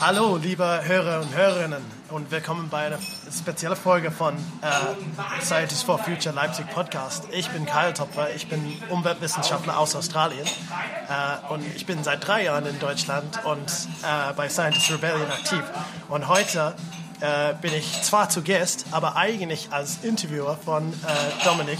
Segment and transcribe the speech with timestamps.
[0.00, 2.98] Hallo, liebe Hörer und Hörerinnen und willkommen bei einer
[3.40, 7.24] speziellen Folge von äh, Scientists for Future Leipzig Podcast.
[7.32, 12.44] Ich bin Kyle Topfer, ich bin Umweltwissenschaftler aus Australien äh, und ich bin seit drei
[12.44, 13.70] Jahren in Deutschland und
[14.02, 15.62] äh, bei Scientist Rebellion aktiv.
[16.10, 16.74] Und heute
[17.20, 21.78] äh, bin ich zwar zu Gast, aber eigentlich als Interviewer von äh, Dominik.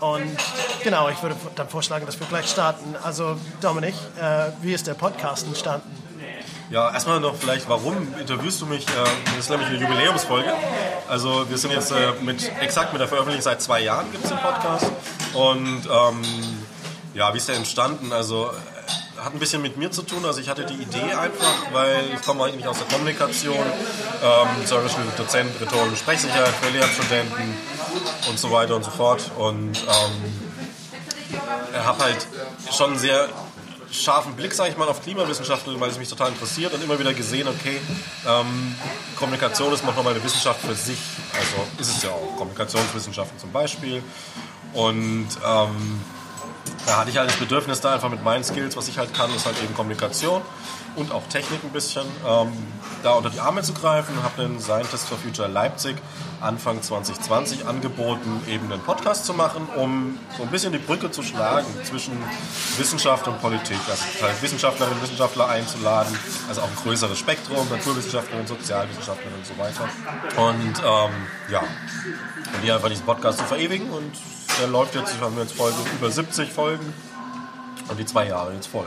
[0.00, 0.36] Und
[0.84, 2.94] genau, ich würde dann vorschlagen, dass wir gleich starten.
[3.02, 6.07] Also Dominik, äh, wie ist der Podcast entstanden?
[6.70, 8.86] Ja, erstmal noch vielleicht, warum interviewst du mich?
[8.86, 8.90] Äh,
[9.24, 10.52] das ist nämlich eine Jubiläumsfolge.
[11.08, 14.30] Also wir sind jetzt äh, mit exakt mit der Veröffentlichung seit zwei Jahren gibt es
[14.30, 14.86] den Podcast.
[15.32, 16.22] Und ähm,
[17.14, 18.12] ja, wie ist der entstanden?
[18.12, 20.26] Also äh, hat ein bisschen mit mir zu tun.
[20.26, 24.82] Also ich hatte die Idee einfach, weil ich komme eigentlich aus der Kommunikation, ähm, zum
[24.82, 27.54] Beispiel Dozent Rhetorik Sprechsicherheit für Lehramtsstudenten
[28.28, 29.30] und so weiter und so fort.
[29.38, 30.48] Und ähm,
[31.74, 32.26] habe halt
[32.70, 33.28] schon sehr
[33.92, 37.14] scharfen Blick, sage ich mal, auf Klimawissenschaften, weil es mich total interessiert und immer wieder
[37.14, 37.80] gesehen, okay,
[38.26, 38.74] ähm,
[39.16, 40.98] Kommunikation ist nochmal eine Wissenschaft für sich.
[41.32, 42.36] Also ist es ja auch.
[42.36, 44.02] Kommunikationswissenschaften zum Beispiel.
[44.74, 46.00] Und ähm,
[46.88, 49.32] da hatte ich halt das Bedürfnis, da einfach mit meinen Skills, was ich halt kann,
[49.34, 50.40] ist halt eben Kommunikation
[50.96, 52.50] und auch Technik ein bisschen, ähm,
[53.02, 54.14] da unter die Arme zu greifen.
[54.22, 55.96] Habe den Scientist for Future Leipzig
[56.40, 61.22] Anfang 2020 angeboten, eben einen Podcast zu machen, um so ein bisschen die Brücke zu
[61.22, 62.14] schlagen zwischen
[62.78, 63.78] Wissenschaft und Politik.
[63.88, 66.16] Also halt Wissenschaftlerinnen und Wissenschaftler einzuladen,
[66.48, 69.88] also auch ein größeres Spektrum, Naturwissenschaftlerinnen, Sozialwissenschaftlerinnen und so weiter.
[70.36, 71.12] Und ähm,
[71.50, 74.12] ja, und hier einfach diesen Podcast zu verewigen und
[74.58, 76.92] der läuft jetzt, wir haben jetzt Folge, über 70 Folgen
[77.88, 78.86] und die zwei Jahre jetzt voll.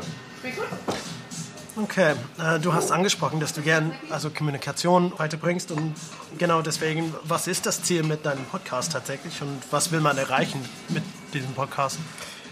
[1.78, 5.96] Okay, äh, du hast angesprochen, dass du gern also Kommunikation weiterbringst und
[6.38, 10.64] genau deswegen, was ist das Ziel mit deinem Podcast tatsächlich und was will man erreichen
[10.90, 11.98] mit diesem Podcast?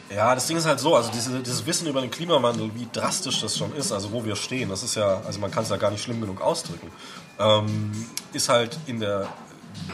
[0.10, 3.42] Ja, das Ding ist halt so, also diese, dieses Wissen über den Klimawandel, wie drastisch
[3.42, 5.78] das schon ist, also wo wir stehen, das ist ja, also man kann es ja
[5.78, 6.90] gar nicht schlimm genug ausdrücken,
[7.38, 7.92] ähm,
[8.34, 9.28] ist halt in der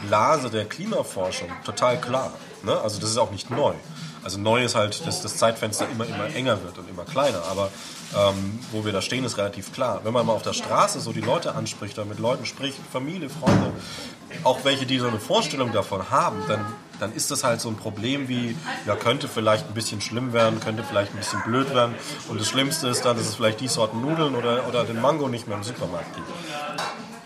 [0.06, 2.32] Blase der Klimaforschung total klar.
[2.62, 2.78] Ne?
[2.80, 3.74] Also das ist auch nicht neu.
[4.22, 7.44] Also neu ist halt, dass das Zeitfenster immer, immer enger wird und immer kleiner.
[7.48, 7.70] Aber
[8.16, 10.00] ähm, wo wir da stehen, ist relativ klar.
[10.02, 13.30] Wenn man mal auf der Straße so die Leute anspricht, oder mit Leuten spricht, Familie,
[13.30, 13.70] Freunde,
[14.42, 16.66] auch welche, die so eine Vorstellung davon haben, dann,
[16.98, 20.58] dann ist das halt so ein Problem wie, ja, könnte vielleicht ein bisschen schlimm werden,
[20.58, 21.94] könnte vielleicht ein bisschen blöd werden.
[22.28, 25.28] Und das Schlimmste ist dann, dass es vielleicht die Sorten Nudeln oder, oder den Mango
[25.28, 26.28] nicht mehr im Supermarkt gibt.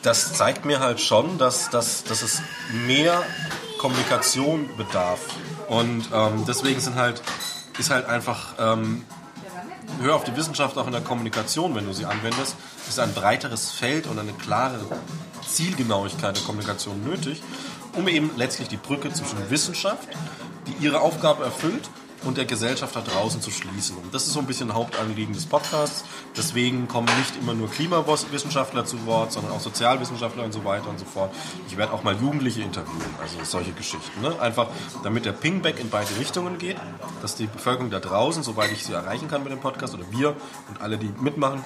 [0.03, 2.41] Das zeigt mir halt schon, dass, dass, dass es
[2.87, 3.23] mehr
[3.79, 5.21] Kommunikation bedarf.
[5.69, 7.23] Und ähm, deswegen sind halt,
[7.79, 9.05] ist halt einfach, ähm,
[10.01, 12.57] hör auf die Wissenschaft auch in der Kommunikation, wenn du sie anwendest,
[12.89, 14.81] ist ein breiteres Feld und eine klare
[15.47, 17.43] Zielgenauigkeit der Kommunikation nötig,
[17.95, 20.09] um eben letztlich die Brücke zwischen Wissenschaft,
[20.67, 21.89] die ihre Aufgabe erfüllt,
[22.25, 23.97] und der Gesellschaft da draußen zu schließen.
[23.97, 26.05] Und das ist so ein bisschen Hauptanliegen des Podcasts.
[26.37, 30.99] Deswegen kommen nicht immer nur Klimawissenschaftler zu Wort, sondern auch Sozialwissenschaftler und so weiter und
[30.99, 31.35] so fort.
[31.69, 34.21] Ich werde auch mal Jugendliche interviewen, also solche Geschichten.
[34.21, 34.39] Ne?
[34.41, 34.69] Einfach
[35.03, 36.77] damit der Pingback in beide Richtungen geht,
[37.23, 40.37] dass die Bevölkerung da draußen, soweit ich sie erreichen kann mit dem Podcast, oder wir
[40.69, 41.65] und alle, die mitmachen,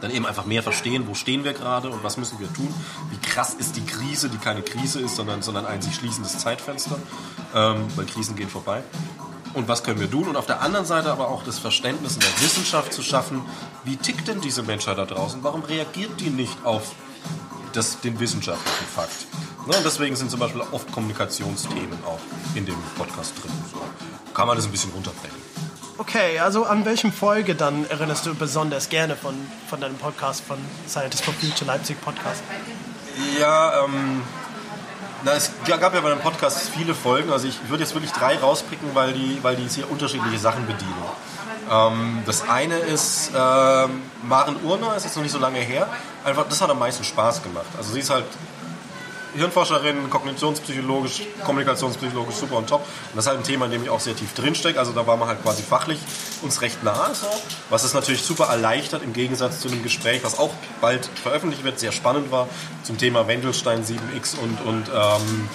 [0.00, 2.72] dann eben einfach mehr verstehen, wo stehen wir gerade und was müssen wir tun.
[3.10, 6.98] Wie krass ist die Krise, die keine Krise ist, sondern, sondern ein sich schließendes Zeitfenster,
[7.54, 8.82] ähm, weil Krisen gehen vorbei
[9.54, 10.28] und was können wir tun.
[10.28, 13.42] Und auf der anderen Seite aber auch das Verständnis in der Wissenschaft zu schaffen,
[13.84, 15.42] wie tickt denn diese Menschheit da draußen?
[15.42, 16.92] Warum reagiert die nicht auf
[17.72, 19.26] das, den wissenschaftlichen Fakt?
[19.66, 22.18] Ne, und deswegen sind zum Beispiel oft Kommunikationsthemen auch
[22.54, 23.52] in dem Podcast drin.
[23.72, 23.80] So
[24.34, 25.36] kann man das ein bisschen runterbrechen.
[25.98, 29.34] Okay, also an welchem Folge dann erinnerst du besonders gerne von,
[29.68, 30.58] von deinem Podcast, von
[30.88, 32.42] Scientist for Future Leipzig Podcast?
[33.38, 34.22] Ja, ähm,
[35.24, 37.32] na, es gab ja bei dem Podcast viele Folgen.
[37.32, 40.92] Also ich würde jetzt wirklich drei rauspicken, weil die, weil die sehr unterschiedliche Sachen bedienen.
[41.70, 45.88] Ähm, das eine ist ähm, Maren Urner, ist jetzt noch nicht so lange her.
[46.24, 47.66] Einfach, das hat am meisten Spaß gemacht.
[47.76, 48.24] Also sie ist halt
[49.34, 52.80] Hirnforscherin, kognitionspsychologisch, kommunikationspsychologisch super und top.
[52.80, 54.78] Und das ist halt ein Thema, in dem ich auch sehr tief drinstecke.
[54.78, 55.98] Also da waren wir halt quasi fachlich
[56.42, 57.14] uns recht nahe.
[57.14, 57.26] So.
[57.70, 61.78] Was es natürlich super erleichtert im Gegensatz zu einem Gespräch, was auch bald veröffentlicht wird,
[61.78, 62.48] sehr spannend war,
[62.82, 65.48] zum Thema Wendelstein 7x und, und, ähm,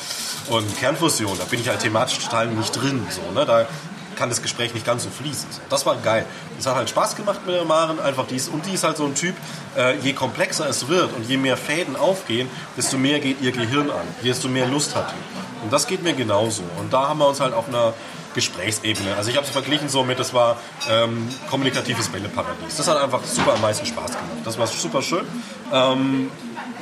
[0.50, 1.38] und Kernfusion.
[1.38, 3.06] Da bin ich halt thematisch total nicht drin.
[3.10, 3.46] So, ne?
[3.46, 3.68] Da
[4.18, 5.48] kann das Gespräch nicht ganz so fließen.
[5.70, 6.26] Das war geil.
[6.60, 8.50] Es hat halt Spaß gemacht mit der Maren, einfach dies.
[8.50, 9.36] Und die ist halt so ein Typ,
[9.78, 13.90] äh, je komplexer es wird und je mehr Fäden aufgehen, desto mehr geht ihr Gehirn
[13.90, 15.64] an, desto mehr Lust hat die.
[15.64, 16.64] Und das geht mir genauso.
[16.80, 17.94] Und da haben wir uns halt auf einer
[18.34, 19.16] Gesprächsebene.
[19.16, 20.58] Also ich habe es verglichen so mit, das war
[20.90, 22.78] ähm, kommunikatives Bälleparadies.
[22.78, 24.46] Das hat einfach super am meisten Spaß gemacht.
[24.46, 25.26] Das war super schön.
[25.74, 26.30] Ähm,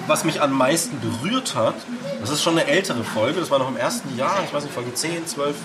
[0.08, 1.76] was mich am meisten berührt hat,
[2.22, 4.74] das ist schon eine ältere Folge, das war noch im ersten Jahr, ich weiß nicht,
[4.74, 5.56] Folge 10, 12,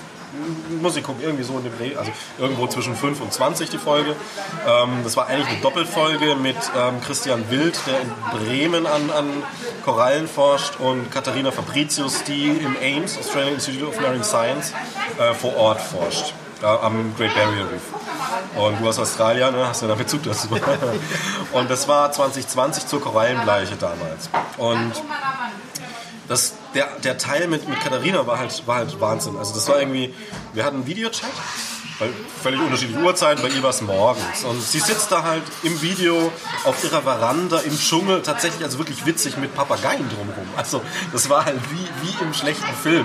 [0.81, 3.79] muss ich gucken, irgendwie so in dem Dreh, also irgendwo zwischen 5 und 20 die
[3.79, 4.15] Folge.
[4.67, 9.43] Ähm, das war eigentlich eine Doppelfolge mit ähm, Christian Wild, der in Bremen an, an
[9.85, 14.73] Korallen forscht und Katharina Fabricius, die im AIMS, Australian Institute of Marine Science,
[15.19, 16.33] äh, vor Ort forscht,
[16.63, 18.10] äh, am Great Barrier Reef.
[18.57, 20.49] Und du aus Australien, ne, hast ja da Bezug dazu.
[21.53, 24.31] und das war 2020 zur Korallenbleiche damals.
[24.57, 24.93] Und
[26.29, 29.37] das, der, der Teil mit, mit Katharina war halt, war halt Wahnsinn.
[29.37, 30.15] Also das war irgendwie,
[30.53, 31.31] wir hatten einen Videochat,
[32.01, 32.09] bei
[32.43, 34.43] völlig unterschiedlichen Uhrzeiten, bei ihr war es morgens.
[34.45, 36.33] Und sie sitzt da halt im Video
[36.65, 40.49] auf ihrer Veranda im Dschungel, tatsächlich also wirklich witzig mit Papageien drumherum.
[40.57, 40.81] Also
[41.13, 43.05] das war halt wie, wie im schlechten Film.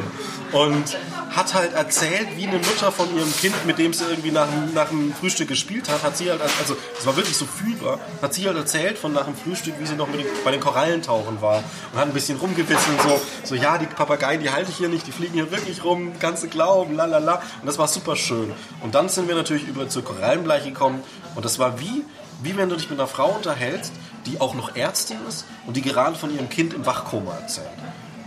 [0.54, 0.98] Und
[1.31, 4.89] hat halt erzählt, wie eine Mutter von ihrem Kind, mit dem sie irgendwie nach, nach
[4.89, 8.48] dem Frühstück gespielt hat, hat sie halt, also es war wirklich so fühlbar, hat sie
[8.48, 11.63] halt erzählt von nach dem Frühstück, wie sie noch den, bei den Korallentauchen war
[11.94, 14.89] und hat ein bisschen rumgewitzelt und so, so ja, die Papageien, die halte ich hier
[14.89, 17.36] nicht, die fliegen hier wirklich rum, ganze Glauben, la la la.
[17.36, 18.54] Und das war super schön.
[18.81, 21.04] Und dann sind wir natürlich über zur Korallenbleiche gekommen
[21.36, 22.04] und das war wie,
[22.42, 23.94] wie wenn du dich mit einer Frau unterhältst,
[24.25, 27.68] die auch noch Ärztin ist und die gerade von ihrem Kind im Wachkoma erzählt.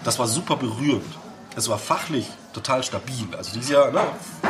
[0.05, 1.05] Das war super berührend.
[1.57, 3.27] Es war fachlich total stabil.
[3.37, 4.01] Also die ist ja, ne,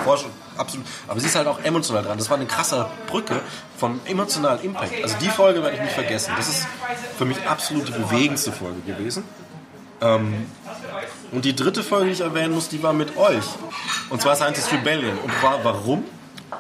[0.05, 0.87] Forschung, absolut.
[1.07, 2.19] Aber sie ist halt auch emotional dran.
[2.19, 3.41] Das war eine krasse Brücke
[3.77, 4.93] von emotionalen Impact.
[5.03, 6.33] Also die Folge werde ich nicht vergessen.
[6.37, 6.67] Das ist
[7.17, 9.25] für mich absolut die bewegendste Folge gewesen.
[10.01, 10.47] Ähm,
[11.33, 13.45] und die dritte Folge, die ich erwähnen muss, die war mit euch.
[14.11, 15.19] Und zwar Scientist Rebellion.
[15.19, 16.05] Und war, warum?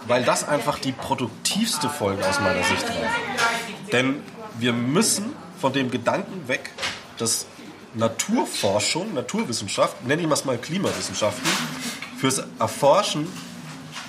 [0.06, 3.10] Weil das einfach die produktivste Folge aus meiner Sicht war.
[3.92, 4.22] Denn
[4.58, 6.70] wir müssen von dem Gedanken weg,
[7.16, 7.46] dass
[7.94, 11.48] Naturforschung, Naturwissenschaft, nenne ich mal Klimawissenschaften,
[12.18, 13.26] fürs Erforschen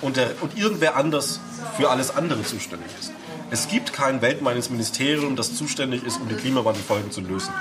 [0.00, 1.40] und, der, und irgendwer anders
[1.76, 3.12] für alles andere zuständig ist.
[3.50, 7.52] Es gibt kein weltweites Ministerium, das zuständig ist, um die Klimawandelfolgen zu lösen.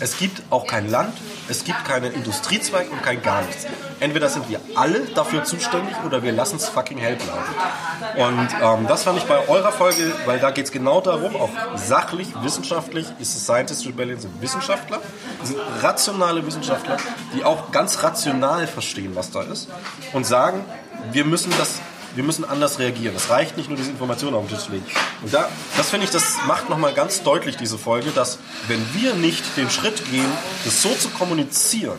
[0.00, 1.14] Es gibt auch kein Land,
[1.48, 3.66] es gibt keinen Industriezweig und kein gar nichts.
[4.00, 8.28] Entweder sind wir alle dafür zuständig oder wir lassen es fucking hell bleiben.
[8.30, 11.50] Und ähm, das fand ich bei eurer Folge, weil da geht es genau darum, auch
[11.74, 15.00] sachlich, wissenschaftlich, ist es Scientist Rebellion sind Wissenschaftler,
[15.42, 16.96] sind rationale Wissenschaftler,
[17.34, 19.68] die auch ganz rational verstehen, was da ist
[20.12, 20.64] und sagen,
[21.10, 21.80] wir müssen das
[22.14, 23.14] wir müssen anders reagieren.
[23.16, 24.86] Es reicht nicht nur, diese Informationen auf den Tisch zu legen.
[25.22, 29.14] Und da, das finde ich, das macht nochmal ganz deutlich diese Folge, dass wenn wir
[29.14, 30.30] nicht den Schritt gehen,
[30.64, 31.98] das so zu kommunizieren,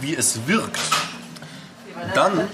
[0.00, 0.78] wie es wirkt,
[2.14, 2.48] dann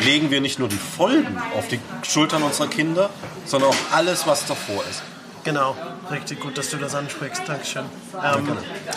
[0.00, 3.10] legen wir nicht nur die Folgen auf die Schultern unserer Kinder,
[3.44, 5.02] sondern auch alles, was davor ist.
[5.46, 5.76] Genau,
[6.10, 7.42] richtig gut, dass du das ansprichst.
[7.46, 7.84] Dankeschön.
[8.14, 8.48] Ähm,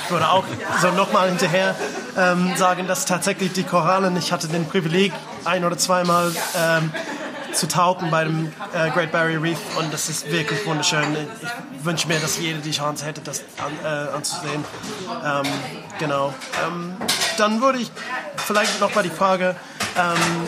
[0.03, 0.43] ich würde auch
[0.81, 1.75] so nochmal hinterher
[2.17, 5.13] ähm, sagen, dass tatsächlich die Korallen, ich hatte den Privileg,
[5.45, 6.91] ein oder zweimal ähm,
[7.53, 11.03] zu tauchen bei dem äh, Great Barrier Reef und das ist wirklich wunderschön.
[11.71, 14.63] Ich wünsche mir, dass jeder die Chance hätte, das an, äh, anzusehen.
[15.25, 15.43] Ähm,
[15.97, 16.33] genau.
[16.65, 16.95] Ähm,
[17.37, 17.91] dann würde ich
[18.37, 19.55] vielleicht noch mal die Frage
[19.97, 20.47] ähm,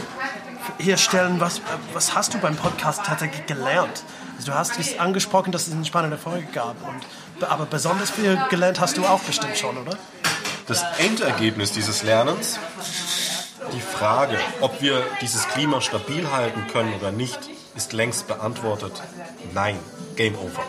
[0.77, 1.61] hier stellen, was,
[1.93, 4.03] was hast du beim Podcast tatsächlich gelernt?
[4.37, 8.39] Also du hast es angesprochen, dass es eine spannende Folge gab, und, aber besonders viel
[8.49, 9.97] gelernt hast du auch bestimmt schon, oder?
[10.67, 12.59] Das Endergebnis dieses Lernens
[13.73, 17.39] die Frage, ob wir dieses Klima stabil halten können oder nicht,
[17.75, 18.93] ist längst beantwortet.
[19.53, 19.79] Nein,
[20.15, 20.63] Game Over.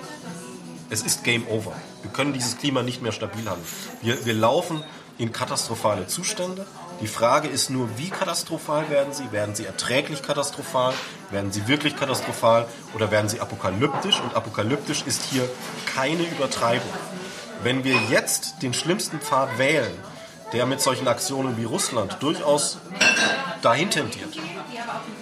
[0.90, 1.72] Es ist Game Over.
[2.02, 3.64] Wir können dieses Klima nicht mehr stabil halten.
[4.02, 4.84] Wir, wir laufen
[5.18, 6.66] in katastrophale Zustände.
[7.00, 9.32] Die Frage ist nur, wie katastrophal werden sie?
[9.32, 10.94] Werden sie erträglich katastrophal?
[11.30, 12.66] Werden sie wirklich katastrophal?
[12.94, 14.20] Oder werden sie apokalyptisch?
[14.20, 15.48] Und apokalyptisch ist hier
[15.86, 16.92] keine Übertreibung.
[17.62, 19.92] Wenn wir jetzt den schlimmsten Pfad wählen,
[20.52, 22.78] der mit solchen Aktionen wie Russland durchaus
[23.62, 24.34] dahin tendiert.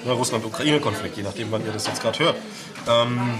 [0.04, 2.36] Ja, Russland-Ukraine-Konflikt, je nachdem, wann ihr das jetzt gerade hört.
[2.88, 3.38] Ähm,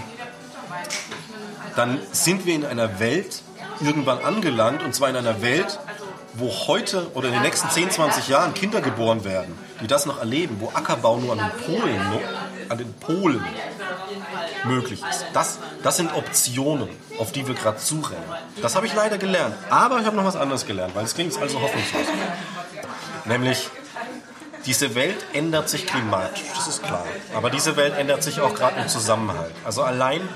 [1.76, 3.42] dann sind wir in einer Welt
[3.80, 5.78] irgendwann angelangt, und zwar in einer Welt,
[6.34, 10.18] wo heute oder in den nächsten 10, 20 Jahren Kinder geboren werden, die das noch
[10.18, 12.00] erleben, wo Ackerbau nur an den Polen,
[12.68, 13.44] an den Polen
[14.64, 15.26] möglich ist.
[15.32, 18.24] Das, das sind Optionen, auf die wir gerade zurennen.
[18.62, 19.54] Das habe ich leider gelernt.
[19.70, 22.06] Aber ich habe noch was anderes gelernt, weil es klingt also hoffnungslos.
[23.24, 23.68] Nämlich,
[24.66, 27.04] diese Welt ändert sich klimatisch, das ist klar.
[27.34, 29.54] Aber diese Welt ändert sich auch gerade im Zusammenhalt.
[29.64, 30.28] Also allein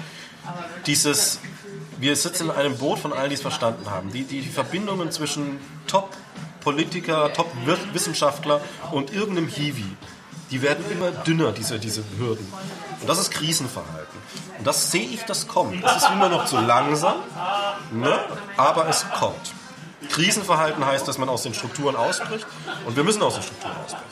[0.86, 1.40] dieses,
[1.98, 4.12] wir sitzen in einem Boot von allen, die es verstanden haben.
[4.12, 8.60] Die, die Verbindungen zwischen Top-Politiker, Top-Wissenschaftler
[8.92, 9.84] und irgendeinem Hiwi,
[10.54, 12.46] die werden immer dünner, diese, diese Hürden.
[13.00, 14.18] Und das ist Krisenverhalten.
[14.56, 15.84] Und das sehe ich, das kommt.
[15.84, 17.16] Es ist immer noch zu langsam,
[17.90, 18.20] ne?
[18.56, 19.52] aber es kommt.
[20.10, 22.46] Krisenverhalten heißt, dass man aus den Strukturen ausbricht
[22.86, 24.04] und wir müssen aus den Strukturen ausbrechen.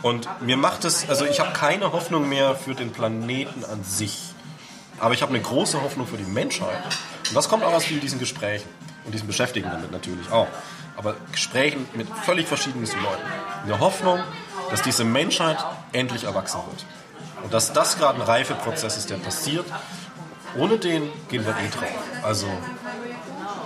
[0.00, 4.18] Und mir macht es, also ich habe keine Hoffnung mehr für den Planeten an sich.
[5.00, 6.82] Aber ich habe eine große Hoffnung für die Menschheit.
[7.28, 8.68] Und das kommt auch aus diesen Gesprächen.
[9.04, 10.48] Und diesen Beschäftigen damit natürlich auch.
[10.96, 13.22] Aber Gesprächen mit völlig verschiedenen Leuten.
[13.64, 14.20] Eine Hoffnung,
[14.74, 15.56] dass diese Menschheit
[15.92, 16.84] endlich erwachsen wird.
[17.44, 19.64] Und dass das gerade ein Reifeprozess ist, der passiert.
[20.58, 21.92] Ohne den gehen wir eh drauf.
[22.24, 22.48] Also,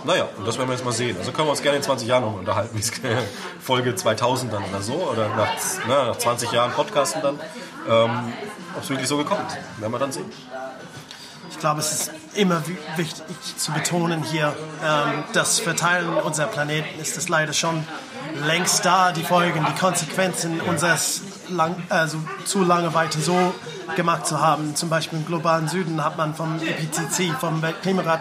[0.05, 1.17] naja, und das werden wir jetzt mal sehen.
[1.17, 2.79] Also können wir uns gerne in 20 Jahren noch unterhalten,
[3.59, 5.49] Folge 2000 dann oder so, oder nach,
[5.89, 7.41] na, nach 20 Jahren Podcasten dann,
[7.89, 8.33] ähm,
[8.77, 9.57] ob es wirklich so gekommen ist.
[9.81, 10.31] Werden wir dann sehen.
[11.51, 12.63] Ich glaube, es ist immer
[12.97, 17.87] wichtig zu betonen hier, ähm, das Verteilen unserer Planeten ist es leider schon
[18.47, 23.55] längst da, die Folgen, die Konsequenzen unseres lang, also zu lange weiter so
[23.97, 24.75] gemacht zu haben.
[24.77, 28.21] Zum Beispiel im globalen Süden hat man vom IPCC, vom Weltklimarat,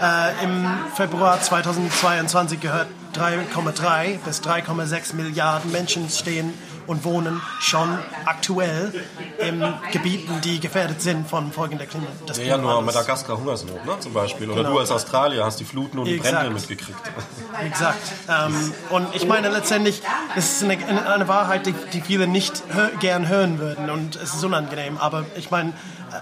[0.00, 6.54] äh, im Februar 2022 gehört, 3,3 bis 3,6 Milliarden Menschen stehen
[6.90, 7.88] und wohnen schon
[8.24, 8.92] aktuell
[9.38, 12.08] in Gebieten, die gefährdet sind von Folgen der Klima.
[12.28, 14.50] Des ja, ja, nur Madagaskar Hungersnot ne, zum Beispiel.
[14.50, 14.72] Oder genau.
[14.72, 16.34] du als Australier hast die Fluten und die Exakt.
[16.34, 16.98] Brände mitgekriegt.
[17.64, 18.00] Exakt.
[18.28, 20.02] Ähm, und ich meine letztendlich,
[20.34, 24.34] es ist eine, eine Wahrheit, die, die viele nicht hör, gern hören würden und es
[24.34, 24.98] ist unangenehm.
[24.98, 25.74] Aber ich meine,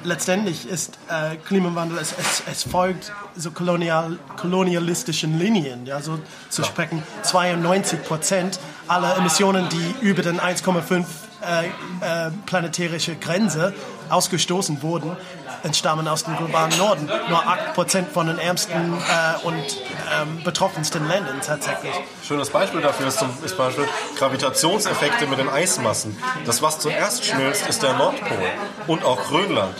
[0.04, 6.18] letztendlich ist äh, Klimawandel, es, es, es, folgt so kolonial, kolonialistischen Linien, ja, so
[6.48, 7.02] zu sprechen.
[7.22, 11.04] 92 Prozent aller Emissionen, die über den 1,5
[11.40, 13.72] äh, äh, planetärische Grenze
[14.08, 15.16] ausgestoßen wurden,
[15.62, 17.06] entstammen aus dem globalen Norden.
[17.28, 21.94] Nur 8% von den ärmsten äh, und ähm, betroffensten Ländern tatsächlich.
[22.26, 26.16] Schönes Beispiel dafür ist zum ist Beispiel Gravitationseffekte mit den Eismassen.
[26.44, 28.38] Das, was zuerst schmilzt, ist der Nordpol
[28.86, 29.74] und auch Grönland.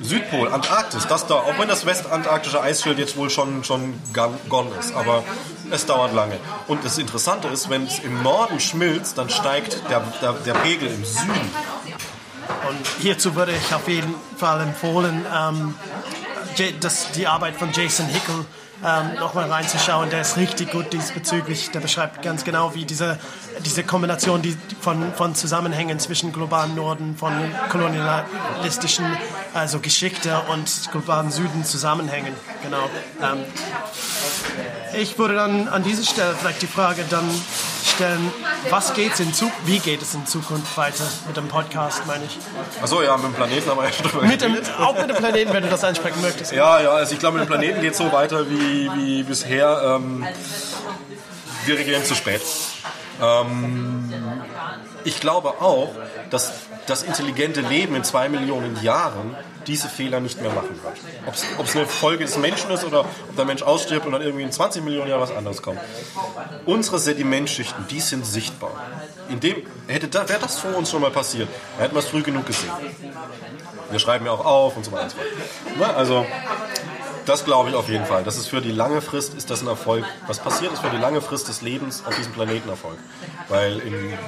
[0.00, 3.94] Südpol, Antarktis, das da, auch wenn das westantarktische Eisschild jetzt wohl schon, schon
[4.48, 5.24] gone ist, aber
[5.70, 6.38] es dauert lange.
[6.68, 10.88] Und das Interessante ist, wenn es im Norden schmilzt, dann steigt der, der, der Pegel
[10.88, 11.50] im Süden.
[12.68, 15.74] Und hierzu würde ich auf jeden Fall empfehlen, ähm,
[16.80, 18.44] das, die Arbeit von Jason Hickel
[18.84, 20.10] ähm, nochmal reinzuschauen.
[20.10, 21.70] Der ist richtig gut diesbezüglich.
[21.70, 23.18] Der beschreibt ganz genau, wie diese,
[23.64, 27.32] diese Kombination die, von, von Zusammenhängen zwischen globalen Norden, von
[27.70, 29.06] kolonialistischen
[29.54, 32.34] also Geschichte und globalen Süden zusammenhängen.
[32.62, 32.88] Genau.
[33.22, 33.44] Ähm,
[34.94, 37.28] ich würde dann an dieser Stelle vielleicht die Frage dann
[37.94, 38.32] stellen,
[38.70, 42.38] was geht's in Zukunft, wie geht es in Zukunft weiter mit dem Podcast, meine ich?
[42.80, 45.16] Achso, ja, mit dem Planeten haben wir ja schon drüber mit dem, Auch mit dem
[45.16, 46.52] Planeten, wenn du das ansprechen möchtest.
[46.52, 49.96] Ja, ja, also ich glaube, mit dem Planeten geht es so weiter wie, wie bisher.
[49.96, 50.26] Ähm,
[51.66, 52.40] wir regieren zu spät.
[53.20, 54.07] Ähm,
[55.04, 55.90] ich glaube auch,
[56.30, 56.52] dass
[56.86, 59.36] das intelligente Leben in zwei Millionen Jahren
[59.66, 60.96] diese Fehler nicht mehr machen wird.
[61.58, 64.44] Ob es eine Folge des Menschen ist oder ob der Mensch ausstirbt und dann irgendwie
[64.44, 65.78] in 20 Millionen Jahren was anderes kommt.
[66.64, 68.70] Unsere Sedimentschichten, die sind sichtbar.
[69.28, 72.06] In dem hätte da, wäre das vor uns schon mal passiert, da hätten wir es
[72.08, 72.72] früh genug gesehen.
[73.90, 75.14] Wir schreiben ja auch auf und so weiter.
[75.78, 76.24] Ne, also
[77.26, 78.24] das glaube ich auf jeden Fall.
[78.24, 80.04] Das ist für die lange Frist ist das ein Erfolg.
[80.26, 82.96] Was passiert ist für die lange Frist des Lebens auf diesem Planeten Erfolg.
[83.48, 84.18] Weil in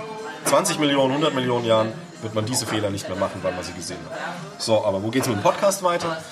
[0.45, 1.93] 20 Millionen, 100 Millionen Jahren
[2.23, 4.19] wird man diese Fehler nicht mehr machen, weil man sie gesehen hat.
[4.59, 6.23] So, aber wo geht es mit dem Podcast weiter?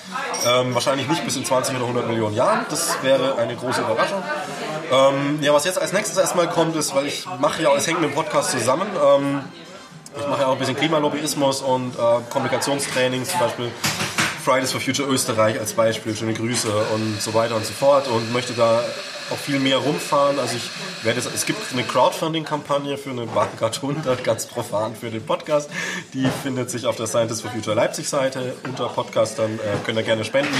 [0.47, 2.65] Ähm, wahrscheinlich nicht bis in 20 oder 100 Millionen Jahren.
[2.69, 4.23] Das wäre eine große Überraschung.
[4.91, 8.01] Ähm, ja, was jetzt als nächstes erstmal kommt, ist, weil ich mache ja, es hängt
[8.01, 8.87] mit dem Podcast zusammen.
[9.03, 9.41] Ähm,
[10.17, 11.99] ich mache ja auch ein bisschen Klimalobbyismus und äh,
[12.29, 13.71] Kommunikationstrainings, zum Beispiel
[14.49, 18.33] Fridays for Future Österreich als Beispiel, schöne Grüße und so weiter und so fort und
[18.33, 18.83] möchte da
[19.29, 20.39] auch viel mehr rumfahren.
[20.39, 25.11] Also ich werde es, es gibt eine Crowdfunding-Kampagne für eine Bahncard 100, ganz profan für
[25.11, 25.69] den Podcast.
[26.15, 29.59] Die findet sich auf der Scientists for Future Leipzig Seite unter Podcastern.
[29.59, 30.55] Äh, könnt ihr gerne spenden.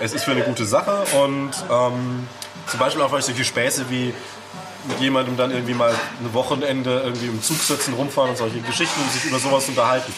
[0.00, 2.26] Es ist für eine gute Sache und ähm,
[2.66, 4.14] zum Beispiel auch solche Späße wie
[4.88, 8.98] mit jemandem dann irgendwie mal ein Wochenende irgendwie im Zug sitzen, rumfahren und solche Geschichten
[9.02, 10.14] und sich über sowas unterhalten.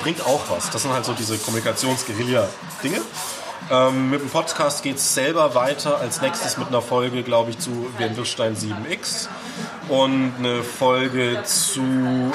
[0.00, 0.70] Bringt auch was.
[0.70, 3.00] Das sind halt so diese Kommunikationsguerilla-Dinge.
[3.70, 5.98] Ähm, mit dem Podcast geht es selber weiter.
[5.98, 9.28] Als nächstes mit einer Folge, glaube ich, zu Wendelstein 7X
[9.88, 11.82] und eine Folge zu,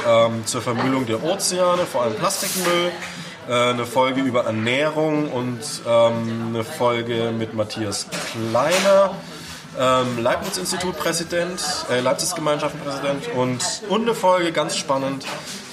[0.08, 2.92] ähm, zur Vermüllung der Ozeane, vor allem Plastikmüll.
[3.48, 9.12] Äh, eine Folge über Ernährung und ähm, eine Folge mit Matthias Kleiner.
[9.78, 15.26] Ähm, Leibniz-Institut-Präsident, äh, Leipzig-Gemeinschaften-Präsident und, und eine Folge, ganz spannend,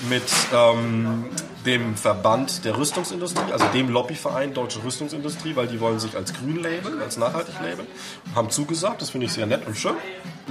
[0.09, 1.27] mit ähm,
[1.65, 6.63] dem Verband der Rüstungsindustrie, also dem Lobbyverein Deutsche Rüstungsindustrie, weil die wollen sich als grün
[6.63, 7.87] labeln, als nachhaltig labeln,
[8.35, 9.95] haben zugesagt, das finde ich sehr nett und schön.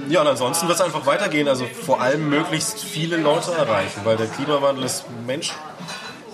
[0.08, 4.16] Ja, und ansonsten wird es einfach weitergehen, also vor allem möglichst viele Leute erreichen, weil
[4.16, 5.52] der Klimawandel ist Mensch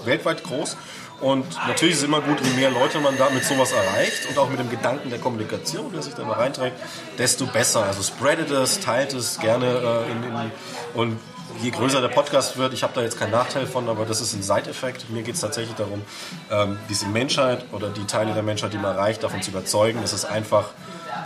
[0.04, 0.76] weltweit groß
[1.20, 4.38] und natürlich ist es immer gut, je mehr Leute man da mit sowas erreicht und
[4.38, 6.76] auch mit dem Gedanken der Kommunikation, der sich da mal reinträgt,
[7.18, 7.84] desto besser.
[7.84, 10.50] Also spreadet es, teilt es gerne äh, in, in,
[10.94, 11.18] und
[11.62, 14.34] je größer der Podcast wird, ich habe da jetzt keinen Nachteil von, aber das ist
[14.34, 15.10] ein Side-Effekt.
[15.10, 16.02] Mir geht es tatsächlich darum,
[16.50, 20.12] ähm, diese Menschheit oder die Teile der Menschheit, die man erreicht, davon zu überzeugen, dass
[20.12, 20.70] es einfach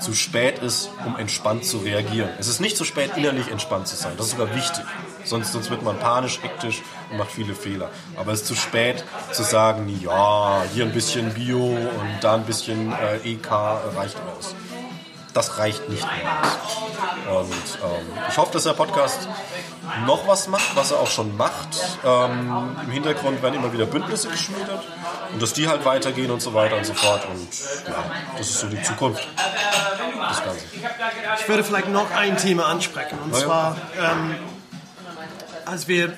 [0.01, 2.31] zu spät ist, um entspannt zu reagieren.
[2.39, 4.12] Es ist nicht zu spät, innerlich entspannt zu sein.
[4.17, 4.85] Das ist sogar wichtig.
[5.25, 7.91] Sonst, sonst wird man panisch, hektisch und macht viele Fehler.
[8.17, 12.45] Aber es ist zu spät zu sagen, ja, hier ein bisschen Bio und da ein
[12.45, 13.51] bisschen äh, EK
[13.97, 14.55] reicht aus.
[15.35, 17.35] Das reicht nicht mehr.
[17.35, 19.29] Und ähm, ich hoffe, dass der Podcast
[20.07, 21.69] noch was macht, was er auch schon macht.
[22.05, 24.81] Ähm, Im Hintergrund werden immer wieder Bündnisse geschmiedet
[25.33, 27.27] und dass die halt weitergehen und so weiter und so fort.
[27.29, 27.49] Und
[27.89, 28.05] ja,
[28.37, 30.69] das ist so die Zukunft des Ganzen.
[31.41, 33.45] Ich würde vielleicht noch ein Thema ansprechen und Na ja.
[33.45, 34.35] zwar, ähm,
[35.65, 36.12] als wir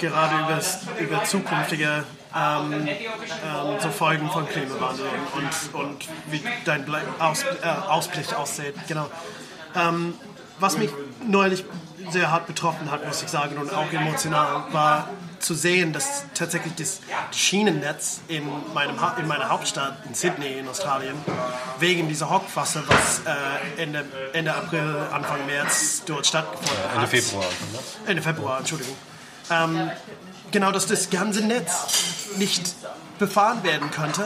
[0.00, 0.60] gerade über,
[0.98, 2.04] über zukünftige
[2.36, 8.32] ähm, ähm, so Folgen von Klimawandel und, und, und wie dein Ble- Aus, äh, Ausblick
[8.34, 9.08] aussieht, genau.
[9.76, 10.14] Ähm,
[10.58, 10.90] was mich
[11.26, 11.64] neulich
[12.10, 16.74] sehr hart betroffen hat, muss ich sagen, und auch emotional, war zu sehen, dass tatsächlich
[16.74, 17.00] das
[17.32, 21.14] Schienennetz in, meinem, Ha- in meiner Hauptstadt, in Sydney in Australien,
[21.80, 26.94] wegen dieser Hochwasser, was äh, Ende, Ende April, Anfang März dort stattgefunden hat.
[26.96, 27.44] Ende Februar.
[28.06, 28.96] Ende Februar, Entschuldigung.
[29.50, 29.90] Ähm,
[30.54, 31.72] genau, dass das ganze Netz
[32.38, 32.74] nicht
[33.18, 34.24] befahren werden konnte,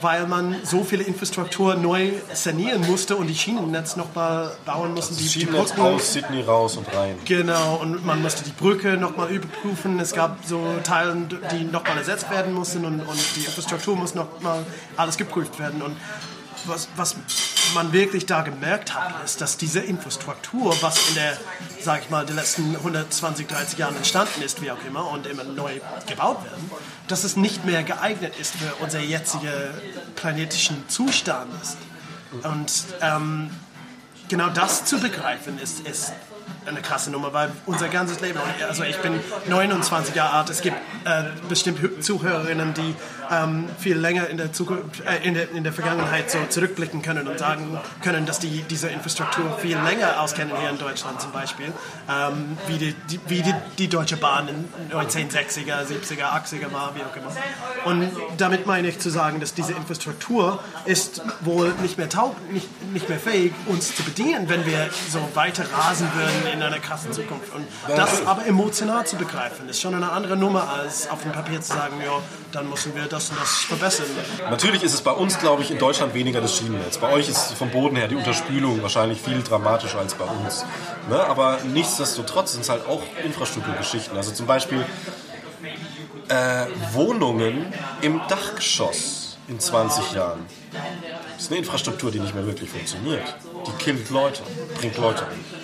[0.00, 5.14] weil man so viele Infrastruktur neu sanieren musste und die Schienennetz nochmal bauen mussten.
[5.14, 7.16] Das die, die Brücken- aus Sydney raus und rein.
[7.24, 9.98] Genau, und man musste die Brücke nochmal überprüfen.
[9.98, 11.16] Es gab so Teile,
[11.52, 14.64] die nochmal ersetzt werden mussten und, und die Infrastruktur muss nochmal
[14.96, 15.80] alles geprüft werden.
[15.82, 15.96] Und
[16.66, 17.16] was, was
[17.74, 21.36] man wirklich da gemerkt hat, ist, dass diese Infrastruktur, was in der,
[21.82, 25.44] sag ich mal, den letzten 120, 30 Jahren entstanden ist, wie auch immer, und immer
[25.44, 26.70] neu gebaut werden,
[27.08, 29.52] dass es nicht mehr geeignet ist für unser jetzigen
[30.16, 31.76] planetischen Zustand ist.
[32.44, 33.50] Und ähm,
[34.28, 36.12] genau das zu begreifen ist, ist
[36.66, 40.76] eine krasse Nummer, weil unser ganzes Leben, also ich bin 29 Jahre alt, es gibt
[41.04, 42.94] äh, bestimmt Hö- Zuhörerinnen, die
[43.30, 47.28] ähm, viel länger in der, Zukunft, äh, in, der, in der Vergangenheit so zurückblicken können
[47.28, 51.72] und sagen können, dass die diese Infrastruktur viel länger auskennen hier in Deutschland zum Beispiel,
[52.08, 57.02] ähm, wie, die, die, wie die, die Deutsche Bahn in 1960er, 70er, 80er war, wie
[57.02, 57.32] auch immer.
[57.84, 62.68] Und damit meine ich zu sagen, dass diese Infrastruktur ist wohl nicht mehr taug, nicht,
[62.92, 67.12] nicht mehr fähig, uns zu bedienen, wenn wir so weiter rasen würden in einer krassen
[67.12, 67.54] Zukunft.
[67.54, 71.60] Und das aber emotional zu begreifen, ist schon eine andere Nummer, als auf dem Papier
[71.60, 72.12] zu sagen, ja,
[72.52, 74.06] dann müssen wir das und das verbessern.
[74.50, 76.98] Natürlich ist es bei uns, glaube ich, in Deutschland weniger das Schienennetz.
[76.98, 80.64] Bei euch ist vom Boden her die Unterspülung wahrscheinlich viel dramatischer als bei uns.
[81.08, 81.18] Ne?
[81.18, 84.16] Aber nichtsdestotrotz sind es halt auch Infrastrukturgeschichten.
[84.16, 84.84] Also zum Beispiel
[86.28, 90.46] äh, Wohnungen im Dachgeschoss in 20 Jahren.
[91.34, 93.22] Das ist eine Infrastruktur, die nicht mehr wirklich funktioniert.
[93.66, 94.42] Die killt Leute,
[94.78, 95.58] bringt Leute um.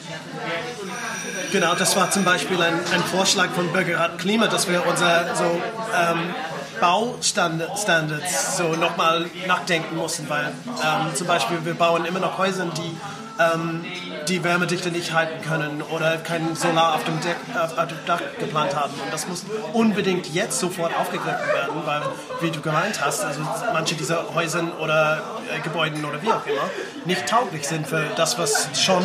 [1.52, 5.44] Genau, das war zum Beispiel ein, ein Vorschlag von Bürgerrat Klima, dass wir unser so
[5.44, 6.34] ähm,
[6.80, 12.96] Baustandards so nochmal nachdenken mussten, weil ähm, zum Beispiel wir bauen immer noch Häuser, die
[13.38, 13.84] ähm,
[14.28, 18.20] die Wärmedichte nicht halten können oder kein Solar auf dem, Deck, auf, auf dem Dach
[18.38, 18.92] geplant haben.
[18.92, 22.02] Und das muss unbedingt jetzt sofort aufgegriffen werden, weil,
[22.40, 23.40] wie du gemeint hast, also
[23.72, 26.70] manche dieser Häuser oder äh, Gebäuden oder wie auch immer
[27.04, 29.02] nicht tauglich sind für das, was schon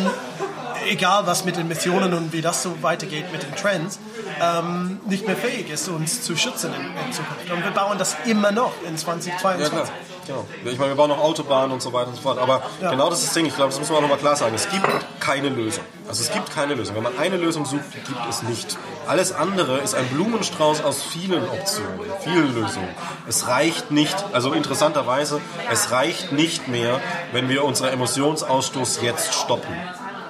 [0.88, 3.98] egal was mit den Missionen und wie das so weitergeht mit den Trends,
[4.40, 7.50] ähm, nicht mehr fähig ist, uns zu schützen in, in Zukunft.
[7.50, 9.72] Und wir bauen das immer noch in 2022.
[9.72, 9.88] Ja, klar.
[10.26, 10.46] Genau.
[10.64, 12.38] Ich meine, wir bauen auch Autobahnen und so weiter und so fort.
[12.38, 13.46] Aber genau das ist das Ding.
[13.46, 14.54] Ich glaube, das muss man auch nochmal klar sagen.
[14.54, 14.86] Es gibt
[15.18, 15.82] keine Lösung.
[16.06, 16.94] Also es gibt keine Lösung.
[16.96, 18.78] Wenn man eine Lösung sucht, gibt es nicht.
[19.06, 22.88] Alles andere ist ein Blumenstrauß aus vielen Optionen, vielen Lösungen.
[23.28, 25.40] Es reicht nicht, also interessanterweise,
[25.70, 27.00] es reicht nicht mehr,
[27.32, 29.74] wenn wir unseren Emissionsausstoß jetzt stoppen.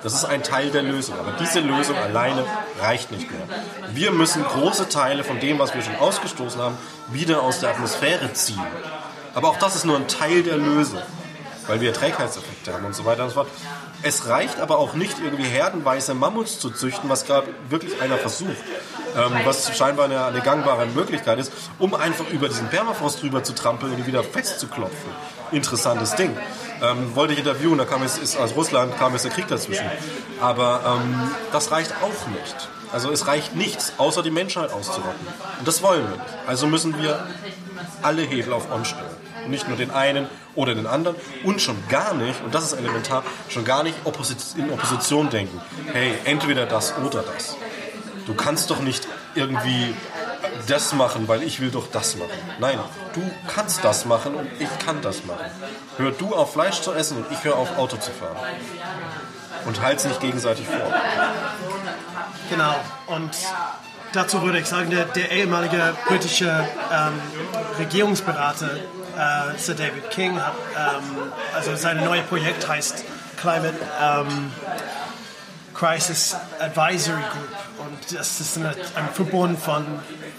[0.03, 2.45] Das ist ein Teil der Lösung, aber diese Lösung alleine
[2.81, 3.43] reicht nicht mehr.
[3.93, 8.33] Wir müssen große Teile von dem, was wir schon ausgestoßen haben, wieder aus der Atmosphäre
[8.33, 8.63] ziehen.
[9.35, 11.01] Aber auch das ist nur ein Teil der Lösung,
[11.67, 13.49] weil wir Trägheitseffekte haben und so weiter und so fort.
[14.03, 18.57] Es reicht aber auch nicht, irgendwie herdenweise Mammuts zu züchten, was gerade wirklich einer versucht,
[19.15, 23.55] ähm, was scheinbar eine, eine gangbare Möglichkeit ist, um einfach über diesen Permafrost drüber zu
[23.55, 25.11] trampeln und ihn wieder festzuklopfen.
[25.53, 26.35] Interessantes Ding.
[26.83, 29.91] Ähm, wollte ich interviewen, da kam jetzt, ist aus Russland kam jetzt der Krieg dazwischen.
[30.41, 32.69] Aber ähm, das reicht auch nicht.
[32.93, 35.27] Also es reicht nichts, außer die Menschheit auszurotten.
[35.59, 36.35] Und das wollen wir nicht.
[36.47, 37.27] Also müssen wir
[38.03, 39.07] alle Hebel auf On stellen.
[39.45, 41.17] Und nicht nur den einen oder den anderen.
[41.45, 43.97] Und schon gar nicht, und das ist elementar, schon gar nicht
[44.57, 45.61] in Opposition denken.
[45.93, 47.57] Hey, entweder das oder das.
[48.27, 49.95] Du kannst doch nicht irgendwie
[50.67, 52.31] das machen, weil ich will doch das machen.
[52.59, 52.79] Nein,
[53.15, 53.23] du
[53.53, 55.45] kannst das machen und ich kann das machen.
[55.97, 58.37] Hör du auf Fleisch zu essen und ich höre auf Auto zu fahren.
[59.67, 60.93] Und halt's nicht gegenseitig vor.
[62.49, 62.75] Genau.
[63.07, 63.37] Und
[64.13, 66.49] dazu würde ich sagen, der, der ehemalige britische
[66.93, 67.21] ähm,
[67.79, 68.71] Regierungsberater
[69.17, 73.05] äh, Sir David King hat, ähm, also sein neues Projekt heißt
[73.37, 74.53] Climate ähm,
[75.75, 79.85] Crisis Advisory Group und das ist eine, ein Verbund von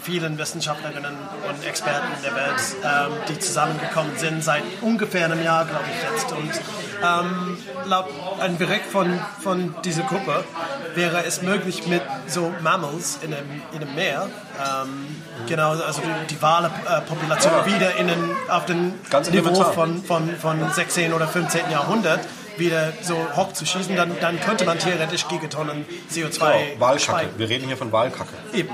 [0.01, 1.15] vielen Wissenschaftlerinnen
[1.47, 6.31] und Experten der Welt, ähm, die zusammengekommen sind seit ungefähr einem Jahr, glaube ich jetzt.
[6.31, 6.51] Und
[7.03, 8.07] ähm, laut
[8.39, 10.43] einem Bericht von, von dieser Gruppe
[10.95, 15.07] wäre es möglich mit so Mammals in einem, in einem Meer, ähm,
[15.47, 17.65] genau, also die, die Walepopulation ja.
[17.65, 21.13] wieder in den, auf den Ganz Niveau von, von, von 16.
[21.13, 21.69] oder 15.
[21.69, 22.21] Jahrhundert
[22.61, 26.99] wieder so hoch zu schießen, dann, dann könnte man theoretisch Gigatonnen CO2 genau, Wahlkacke.
[26.99, 27.29] Speichern.
[27.37, 28.33] Wir reden hier von Wahlkacke.
[28.53, 28.69] Eben.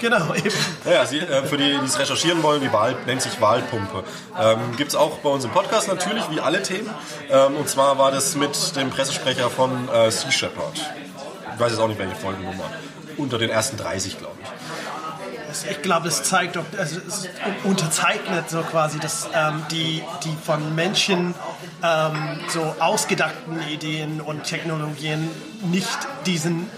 [0.00, 0.50] Genau, eben.
[0.84, 4.02] Naja, Sie, äh, für die, die es recherchieren wollen, die Wahl nennt sich Wahlpumpe.
[4.40, 6.90] Ähm, Gibt es auch bei uns im Podcast natürlich, wie alle Themen.
[7.30, 10.80] Ähm, und zwar war das mit dem Pressesprecher von äh, Sea Shepherd.
[11.54, 12.64] Ich weiß jetzt auch nicht, welche Folgennummer.
[13.16, 14.48] Unter den ersten 30, glaube ich
[15.70, 17.28] ich glaube, es zeigt, also es
[17.64, 21.34] unterzeichnet so quasi, dass ähm, die, die von Menschen
[21.82, 25.28] ähm, so ausgedachten Ideen und Technologien
[25.70, 26.70] nicht diesen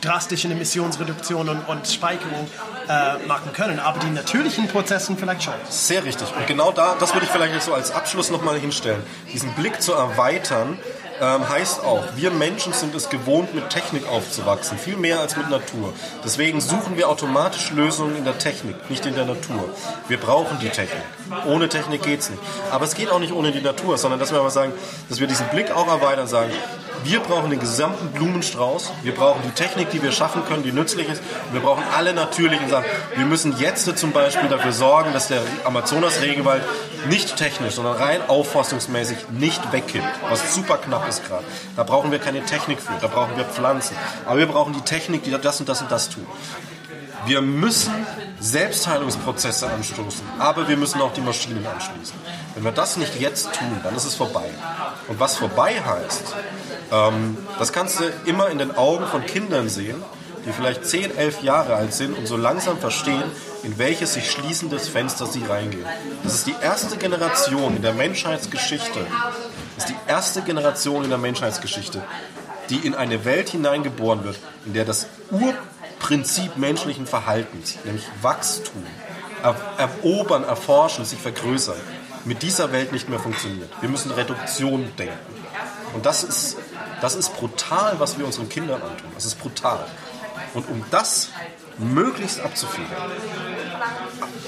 [0.00, 2.48] drastischen Emissionsreduktion und, und Speicherung
[2.88, 5.54] äh, machen können, aber die natürlichen Prozessen vielleicht schon.
[5.68, 6.28] Sehr richtig.
[6.36, 9.02] Und genau da, das würde ich vielleicht so als Abschluss nochmal hinstellen.
[9.32, 10.78] Diesen Blick zu erweitern
[11.20, 15.50] ähm, heißt auch, wir Menschen sind es gewohnt, mit Technik aufzuwachsen, viel mehr als mit
[15.50, 15.92] Natur.
[16.24, 19.68] Deswegen suchen wir automatisch Lösungen in der Technik, nicht in der Natur.
[20.08, 21.02] Wir brauchen die Technik.
[21.46, 22.42] Ohne Technik geht es nicht.
[22.70, 24.72] Aber es geht auch nicht ohne die Natur, sondern dass wir aber sagen,
[25.08, 26.50] dass wir diesen Blick auch erweitern sagen,
[27.04, 31.08] wir brauchen den gesamten Blumenstrauß, wir brauchen die Technik, die wir schaffen können, die nützlich
[31.08, 32.86] ist, wir brauchen alle natürlichen Sachen.
[33.16, 36.62] Wir müssen jetzt zum Beispiel dafür sorgen, dass der Amazonas-Regenwald
[37.08, 41.44] nicht technisch, sondern rein aufforstungsmäßig nicht wegkippt, was super knapp ist gerade.
[41.76, 43.96] Da brauchen wir keine Technik für, da brauchen wir Pflanzen.
[44.26, 46.26] Aber wir brauchen die Technik, die das und das und das tut.
[47.26, 47.92] Wir müssen
[48.40, 52.14] Selbstheilungsprozesse anstoßen, aber wir müssen auch die Maschinen anschließen.
[52.54, 54.48] Wenn wir das nicht jetzt tun, dann ist es vorbei.
[55.08, 56.34] Und was vorbei heißt,
[56.92, 60.02] ähm, das kannst du immer in den Augen von Kindern sehen,
[60.46, 63.24] die vielleicht 10, 11 Jahre alt sind und so langsam verstehen,
[63.62, 65.86] in welches sich schließendes Fenster sie reingehen.
[66.22, 69.06] Das ist die erste Generation in der Menschheitsgeschichte,
[69.76, 72.02] das ist die erste Generation in der Menschheitsgeschichte,
[72.70, 78.84] die in eine Welt hineingeboren wird, in der das Urprinzip menschlichen Verhaltens, nämlich Wachstum,
[79.76, 81.76] erobern, erforschen, sich vergrößern,
[82.24, 83.70] mit dieser Welt nicht mehr funktioniert.
[83.80, 85.16] Wir müssen Reduktion denken.
[85.94, 86.56] Und das ist,
[87.00, 89.10] das ist brutal, was wir unseren Kindern antun.
[89.14, 89.84] Das ist brutal.
[90.54, 91.30] Und um das
[91.78, 92.90] möglichst abzufedern,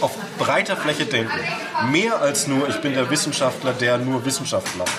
[0.00, 1.38] auf breiter Fläche denken,
[1.90, 4.90] mehr als nur, ich bin der Wissenschaftler, der nur Wissenschaft macht,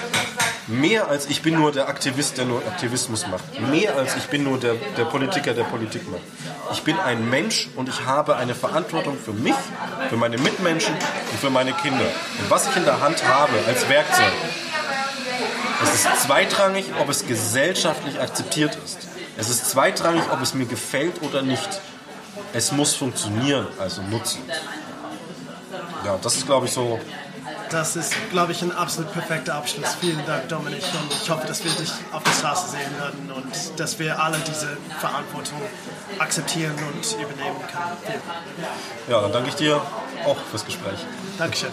[0.67, 4.43] mehr als ich bin nur der Aktivist, der nur Aktivismus macht, mehr als ich bin
[4.43, 6.21] nur der, der Politiker, der Politik macht.
[6.71, 9.55] Ich bin ein Mensch und ich habe eine Verantwortung für mich,
[10.09, 12.05] für meine Mitmenschen und für meine Kinder.
[12.39, 14.31] Und was ich in der Hand habe als Werkzeug,
[15.83, 19.07] es ist zweitrangig, ob es gesellschaftlich akzeptiert ist.
[19.37, 21.81] Es ist zweitrangig, ob es mir gefällt oder nicht.
[22.53, 24.41] Es muss funktionieren, also nutzen.
[26.05, 26.99] Ja, das ist, glaube ich, so.
[27.69, 29.95] Das ist, glaube ich, ein absolut perfekter Abschluss.
[30.01, 30.83] Vielen Dank, Dominik.
[30.83, 34.37] Und ich hoffe, dass wir dich auf der Straße sehen werden und dass wir alle
[34.39, 35.61] diese Verantwortung
[36.19, 38.21] akzeptieren und übernehmen können.
[39.07, 39.81] Ja, dann danke ich dir
[40.25, 40.99] auch fürs Gespräch.
[41.37, 41.71] Dankeschön.